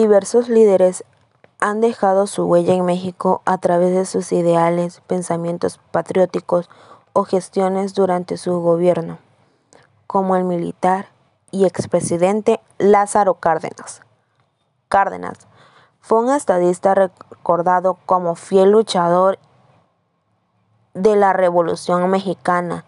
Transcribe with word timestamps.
Diversos 0.00 0.48
líderes 0.48 1.04
han 1.58 1.82
dejado 1.82 2.26
su 2.26 2.44
huella 2.44 2.72
en 2.72 2.86
México 2.86 3.42
a 3.44 3.58
través 3.58 3.94
de 3.94 4.06
sus 4.06 4.32
ideales, 4.32 5.02
pensamientos 5.06 5.78
patrióticos 5.90 6.70
o 7.12 7.24
gestiones 7.24 7.92
durante 7.92 8.38
su 8.38 8.62
gobierno, 8.62 9.18
como 10.06 10.36
el 10.36 10.44
militar 10.44 11.08
y 11.50 11.66
expresidente 11.66 12.60
Lázaro 12.78 13.34
Cárdenas. 13.34 14.00
Cárdenas 14.88 15.36
fue 16.00 16.20
un 16.20 16.30
estadista 16.30 16.94
recordado 16.94 17.98
como 18.06 18.36
fiel 18.36 18.70
luchador 18.70 19.38
de 20.94 21.14
la 21.14 21.34
Revolución 21.34 22.08
Mexicana, 22.08 22.86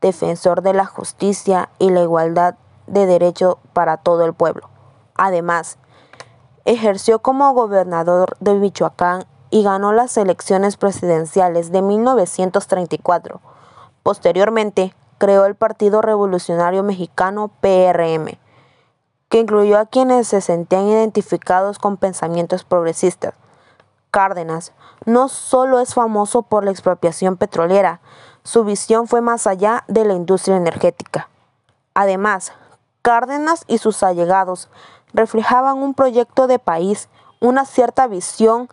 defensor 0.00 0.62
de 0.62 0.72
la 0.72 0.86
justicia 0.86 1.68
y 1.78 1.90
la 1.90 2.00
igualdad 2.00 2.54
de 2.86 3.04
derecho 3.04 3.58
para 3.74 3.98
todo 3.98 4.24
el 4.24 4.32
pueblo. 4.32 4.70
Además, 5.16 5.76
Ejerció 6.66 7.20
como 7.20 7.54
gobernador 7.54 8.36
de 8.40 8.54
Michoacán 8.54 9.24
y 9.50 9.62
ganó 9.62 9.92
las 9.92 10.16
elecciones 10.16 10.76
presidenciales 10.76 11.70
de 11.70 11.80
1934. 11.80 13.40
Posteriormente, 14.02 14.92
creó 15.18 15.46
el 15.46 15.54
Partido 15.54 16.02
Revolucionario 16.02 16.82
Mexicano 16.82 17.52
PRM, 17.60 18.36
que 19.28 19.38
incluyó 19.38 19.78
a 19.78 19.86
quienes 19.86 20.26
se 20.26 20.40
sentían 20.40 20.88
identificados 20.88 21.78
con 21.78 21.98
pensamientos 21.98 22.64
progresistas. 22.64 23.34
Cárdenas 24.10 24.72
no 25.04 25.28
solo 25.28 25.78
es 25.78 25.94
famoso 25.94 26.42
por 26.42 26.64
la 26.64 26.72
expropiación 26.72 27.36
petrolera, 27.36 28.00
su 28.42 28.64
visión 28.64 29.06
fue 29.06 29.20
más 29.20 29.46
allá 29.46 29.84
de 29.86 30.04
la 30.04 30.14
industria 30.14 30.56
energética. 30.56 31.28
Además, 31.94 32.52
Cárdenas 33.02 33.62
y 33.68 33.78
sus 33.78 34.02
allegados 34.02 34.68
reflejaban 35.16 35.78
un 35.78 35.94
proyecto 35.94 36.46
de 36.46 36.58
país, 36.58 37.08
una 37.40 37.64
cierta 37.64 38.06
visión 38.06 38.68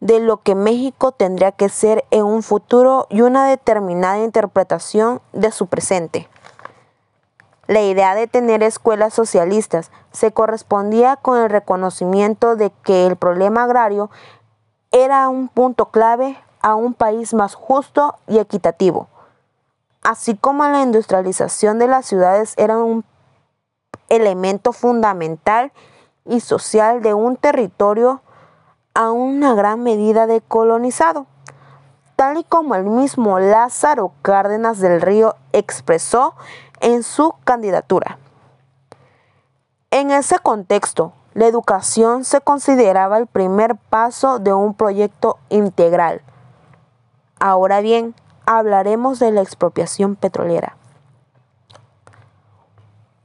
de 0.00 0.18
lo 0.18 0.38
que 0.38 0.54
México 0.54 1.12
tendría 1.12 1.52
que 1.52 1.68
ser 1.68 2.04
en 2.10 2.24
un 2.24 2.42
futuro 2.42 3.06
y 3.10 3.20
una 3.20 3.46
determinada 3.46 4.18
interpretación 4.18 5.20
de 5.32 5.52
su 5.52 5.66
presente. 5.66 6.28
La 7.66 7.82
idea 7.82 8.14
de 8.14 8.26
tener 8.26 8.62
escuelas 8.62 9.12
socialistas 9.12 9.92
se 10.10 10.32
correspondía 10.32 11.16
con 11.16 11.38
el 11.38 11.50
reconocimiento 11.50 12.56
de 12.56 12.72
que 12.82 13.06
el 13.06 13.16
problema 13.16 13.64
agrario 13.64 14.10
era 14.90 15.28
un 15.28 15.48
punto 15.48 15.90
clave 15.90 16.36
a 16.62 16.74
un 16.74 16.94
país 16.94 17.34
más 17.34 17.54
justo 17.54 18.16
y 18.26 18.38
equitativo, 18.38 19.06
así 20.02 20.34
como 20.34 20.66
la 20.66 20.80
industrialización 20.80 21.78
de 21.78 21.86
las 21.86 22.06
ciudades 22.06 22.54
era 22.56 22.78
un 22.78 23.04
elemento 24.10 24.74
fundamental 24.74 25.72
y 26.26 26.40
social 26.40 27.00
de 27.00 27.14
un 27.14 27.36
territorio 27.36 28.20
a 28.92 29.10
una 29.10 29.54
gran 29.54 29.82
medida 29.82 30.26
decolonizado, 30.26 31.26
tal 32.16 32.36
y 32.38 32.44
como 32.44 32.74
el 32.74 32.84
mismo 32.84 33.38
Lázaro 33.38 34.12
Cárdenas 34.20 34.78
del 34.80 35.00
Río 35.00 35.36
expresó 35.52 36.34
en 36.80 37.02
su 37.02 37.34
candidatura. 37.44 38.18
En 39.90 40.10
ese 40.10 40.38
contexto, 40.38 41.12
la 41.34 41.46
educación 41.46 42.24
se 42.24 42.40
consideraba 42.40 43.16
el 43.16 43.26
primer 43.26 43.76
paso 43.76 44.38
de 44.38 44.52
un 44.52 44.74
proyecto 44.74 45.38
integral. 45.48 46.22
Ahora 47.38 47.80
bien, 47.80 48.14
hablaremos 48.46 49.18
de 49.18 49.30
la 49.30 49.40
expropiación 49.40 50.16
petrolera. 50.16 50.76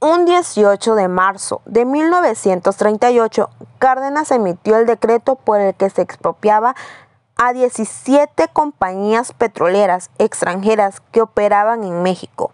Un 0.08 0.24
18 0.24 0.94
de 0.94 1.08
marzo 1.08 1.62
de 1.64 1.84
1938, 1.84 3.50
Cárdenas 3.80 4.30
emitió 4.30 4.76
el 4.76 4.86
decreto 4.86 5.34
por 5.34 5.60
el 5.60 5.74
que 5.74 5.90
se 5.90 6.00
expropiaba 6.00 6.76
a 7.34 7.52
17 7.52 8.46
compañías 8.52 9.32
petroleras 9.32 10.10
extranjeras 10.18 11.02
que 11.10 11.22
operaban 11.22 11.82
en 11.82 12.04
México. 12.04 12.52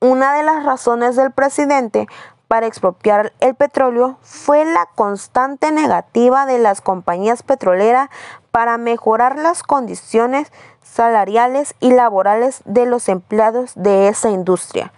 Una 0.00 0.34
de 0.34 0.42
las 0.42 0.64
razones 0.64 1.14
del 1.14 1.30
presidente 1.30 2.08
para 2.48 2.66
expropiar 2.66 3.32
el 3.38 3.54
petróleo 3.54 4.18
fue 4.22 4.64
la 4.64 4.86
constante 4.96 5.70
negativa 5.70 6.44
de 6.44 6.58
las 6.58 6.80
compañías 6.80 7.44
petroleras 7.44 8.10
para 8.50 8.78
mejorar 8.78 9.38
las 9.38 9.62
condiciones 9.62 10.50
salariales 10.82 11.76
y 11.78 11.92
laborales 11.92 12.62
de 12.64 12.86
los 12.86 13.08
empleados 13.08 13.74
de 13.76 14.08
esa 14.08 14.30
industria. 14.30 14.92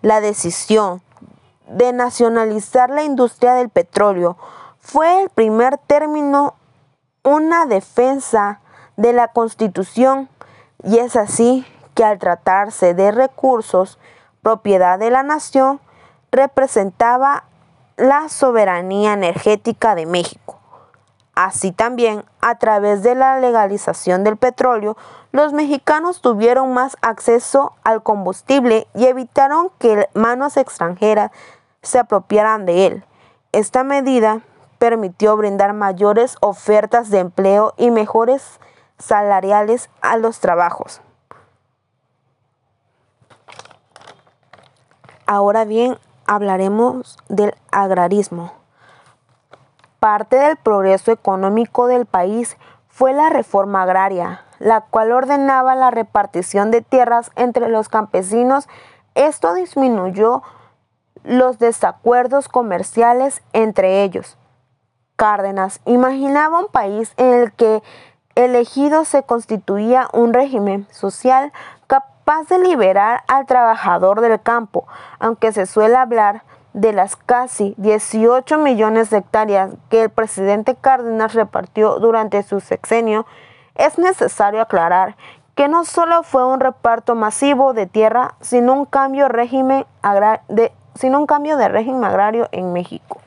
La 0.00 0.20
decisión 0.20 1.02
de 1.68 1.92
nacionalizar 1.92 2.90
la 2.90 3.02
industria 3.02 3.54
del 3.54 3.68
petróleo 3.68 4.36
fue 4.78 5.22
el 5.22 5.30
primer 5.30 5.78
término 5.78 6.54
una 7.22 7.66
defensa 7.66 8.60
de 8.96 9.12
la 9.12 9.28
Constitución 9.28 10.28
y 10.82 10.98
es 10.98 11.16
así 11.16 11.66
que 11.94 12.04
al 12.04 12.18
tratarse 12.18 12.94
de 12.94 13.10
recursos 13.10 13.98
propiedad 14.42 14.98
de 14.98 15.10
la 15.10 15.22
nación 15.22 15.80
representaba 16.30 17.44
la 17.96 18.28
soberanía 18.28 19.12
energética 19.12 19.94
de 19.94 20.06
México. 20.06 20.58
Así 21.34 21.70
también, 21.70 22.24
a 22.40 22.58
través 22.58 23.02
de 23.02 23.14
la 23.14 23.38
legalización 23.38 24.24
del 24.24 24.36
petróleo, 24.36 24.96
los 25.30 25.52
mexicanos 25.52 26.20
tuvieron 26.20 26.72
más 26.72 26.96
acceso 27.00 27.74
al 27.84 28.02
combustible 28.02 28.88
y 28.94 29.06
evitaron 29.06 29.70
que 29.78 30.08
manos 30.14 30.56
extranjeras 30.56 31.30
se 31.82 31.98
apropiaran 31.98 32.66
de 32.66 32.86
él. 32.86 33.04
Esta 33.52 33.84
medida 33.84 34.42
permitió 34.78 35.36
brindar 35.36 35.72
mayores 35.72 36.36
ofertas 36.40 37.10
de 37.10 37.18
empleo 37.18 37.74
y 37.76 37.90
mejores 37.90 38.60
salariales 38.98 39.90
a 40.00 40.16
los 40.16 40.40
trabajos. 40.40 41.00
Ahora 45.26 45.64
bien, 45.64 45.98
hablaremos 46.26 47.18
del 47.28 47.54
agrarismo. 47.70 48.52
Parte 50.00 50.36
del 50.36 50.56
progreso 50.56 51.10
económico 51.10 51.86
del 51.86 52.06
país 52.06 52.56
fue 52.88 53.12
la 53.12 53.28
reforma 53.28 53.82
agraria, 53.82 54.44
la 54.58 54.80
cual 54.82 55.12
ordenaba 55.12 55.74
la 55.74 55.90
repartición 55.90 56.70
de 56.70 56.82
tierras 56.82 57.30
entre 57.36 57.68
los 57.68 57.88
campesinos. 57.88 58.68
Esto 59.14 59.54
disminuyó 59.54 60.42
los 61.24 61.58
desacuerdos 61.58 62.48
comerciales 62.48 63.42
entre 63.52 64.02
ellos. 64.02 64.36
Cárdenas 65.16 65.80
imaginaba 65.84 66.60
un 66.60 66.68
país 66.68 67.12
en 67.16 67.34
el 67.34 67.52
que 67.52 67.82
elegido 68.34 69.04
se 69.04 69.24
constituía 69.24 70.08
un 70.12 70.32
régimen 70.32 70.86
social 70.90 71.52
capaz 71.88 72.48
de 72.48 72.58
liberar 72.60 73.24
al 73.26 73.46
trabajador 73.46 74.20
del 74.20 74.40
campo, 74.40 74.86
aunque 75.18 75.50
se 75.50 75.66
suele 75.66 75.96
hablar 75.96 76.44
de 76.72 76.92
las 76.92 77.16
casi 77.16 77.74
18 77.78 78.58
millones 78.58 79.10
de 79.10 79.18
hectáreas 79.18 79.72
que 79.90 80.02
el 80.02 80.10
presidente 80.10 80.76
Cárdenas 80.76 81.34
repartió 81.34 81.98
durante 81.98 82.42
su 82.44 82.60
sexenio, 82.60 83.26
es 83.74 83.98
necesario 83.98 84.60
aclarar 84.60 85.16
que 85.56 85.66
no 85.66 85.84
solo 85.84 86.22
fue 86.22 86.46
un 86.46 86.60
reparto 86.60 87.16
masivo 87.16 87.72
de 87.72 87.86
tierra, 87.86 88.36
sino 88.40 88.74
un 88.74 88.84
cambio 88.84 89.26
régimen 89.26 89.86
de, 90.48 90.72
sino 90.98 91.20
un 91.20 91.26
cambio 91.26 91.56
de 91.56 91.68
régimen 91.68 92.02
agrario 92.02 92.48
en 92.50 92.72
México. 92.72 93.20